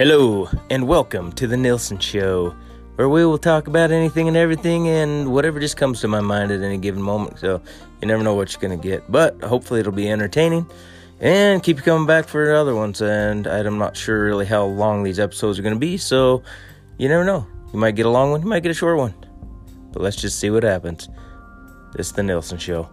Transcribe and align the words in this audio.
Hello, 0.00 0.48
and 0.70 0.88
welcome 0.88 1.30
to 1.32 1.46
the 1.46 1.56
Nielson 1.56 2.00
Show, 2.00 2.56
where 2.94 3.10
we 3.10 3.26
will 3.26 3.36
talk 3.36 3.66
about 3.66 3.90
anything 3.90 4.28
and 4.28 4.36
everything 4.38 4.88
and 4.88 5.30
whatever 5.30 5.60
just 5.60 5.76
comes 5.76 6.00
to 6.00 6.08
my 6.08 6.20
mind 6.20 6.50
at 6.50 6.62
any 6.62 6.78
given 6.78 7.02
moment. 7.02 7.38
So 7.38 7.60
you 8.00 8.08
never 8.08 8.22
know 8.22 8.34
what 8.34 8.50
you're 8.50 8.62
going 8.66 8.80
to 8.80 8.88
get, 8.88 9.12
but 9.12 9.38
hopefully 9.44 9.80
it'll 9.80 9.92
be 9.92 10.08
entertaining 10.08 10.66
and 11.20 11.62
keep 11.62 11.76
you 11.76 11.82
coming 11.82 12.06
back 12.06 12.28
for 12.28 12.54
other 12.54 12.74
ones. 12.74 13.02
And 13.02 13.46
I'm 13.46 13.76
not 13.76 13.94
sure 13.94 14.24
really 14.24 14.46
how 14.46 14.64
long 14.64 15.02
these 15.02 15.18
episodes 15.18 15.58
are 15.58 15.62
going 15.62 15.74
to 15.74 15.78
be, 15.78 15.98
so 15.98 16.42
you 16.96 17.06
never 17.06 17.22
know. 17.22 17.46
You 17.70 17.78
might 17.78 17.94
get 17.94 18.06
a 18.06 18.10
long 18.10 18.30
one, 18.30 18.40
you 18.40 18.48
might 18.48 18.62
get 18.62 18.70
a 18.70 18.74
short 18.74 18.96
one, 18.96 19.12
but 19.92 20.00
let's 20.00 20.16
just 20.16 20.38
see 20.38 20.48
what 20.48 20.62
happens. 20.62 21.10
This 21.94 22.06
is 22.06 22.12
the 22.14 22.22
Nielson 22.22 22.58
Show. 22.58 22.88